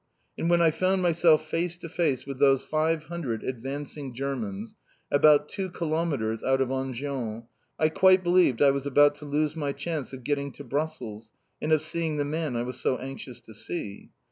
And 0.35 0.49
when 0.49 0.63
I 0.63 0.71
found 0.71 1.03
myself 1.03 1.47
face 1.47 1.77
to 1.77 1.87
face 1.87 2.25
with 2.25 2.39
those 2.39 2.63
five 2.63 3.03
hundred 3.03 3.43
advancing 3.43 4.15
Germans, 4.15 4.73
about 5.11 5.47
two 5.47 5.69
kilometres 5.69 6.41
out 6.43 6.59
of 6.59 6.69
Enghien, 6.69 7.43
I 7.77 7.89
quite 7.89 8.23
believed 8.23 8.63
I 8.63 8.71
was 8.71 8.87
about 8.87 9.13
to 9.17 9.25
lose 9.25 9.55
my 9.55 9.73
chance 9.73 10.11
of 10.11 10.23
getting 10.23 10.53
to 10.53 10.63
Brussels 10.63 11.29
and 11.61 11.71
of 11.71 11.83
seeing 11.83 12.17
the 12.17 12.25
man 12.25 12.55
I 12.55 12.63
was 12.63 12.79
so 12.79 12.97
anxious 12.97 13.41
to 13.41 13.53
see. 13.53 14.09